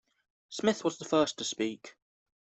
[0.49, 1.95] Smith was the first to speak.